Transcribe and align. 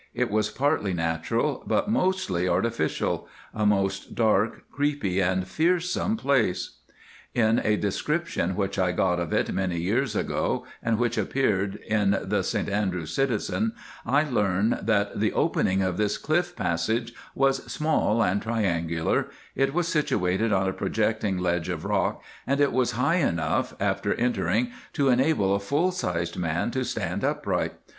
It 0.15 0.31
was 0.31 0.49
partly 0.49 0.93
natural, 0.95 1.61
but 1.67 1.87
mostly 1.87 2.47
artificial—a 2.49 3.65
most 3.67 4.15
dark, 4.15 4.63
creepy, 4.71 5.19
and 5.21 5.47
fearsome 5.47 6.17
place. 6.17 6.77
In 7.35 7.59
a 7.63 7.77
description 7.77 8.55
which 8.55 8.79
I 8.79 8.93
got 8.93 9.19
of 9.19 9.31
it 9.31 9.53
many 9.53 9.77
years 9.77 10.15
ago, 10.15 10.65
and 10.81 10.97
which 10.97 11.19
appeared 11.19 11.75
in 11.87 12.17
the 12.23 12.41
St 12.41 12.67
Andrews 12.67 13.13
Citizen, 13.13 13.73
I 14.03 14.23
learn 14.23 14.79
that 14.81 15.19
"the 15.19 15.33
opening 15.33 15.83
of 15.83 15.97
this 15.97 16.17
cliff 16.17 16.55
passage 16.55 17.13
was 17.35 17.71
small 17.71 18.23
and 18.23 18.41
triangular; 18.41 19.27
it 19.53 19.71
was 19.71 19.87
situated 19.87 20.51
on 20.51 20.67
a 20.67 20.73
projecting 20.73 21.37
ledge 21.37 21.69
of 21.69 21.85
rock, 21.85 22.23
and 22.47 22.59
it 22.59 22.71
was 22.73 22.93
high 22.93 23.17
enough, 23.17 23.75
after 23.79 24.15
entering, 24.15 24.71
to 24.93 25.09
enable 25.09 25.53
a 25.53 25.59
full 25.59 25.91
sized 25.91 26.37
man 26.37 26.71
to 26.71 26.83
stand 26.83 27.23
upright. 27.23 27.73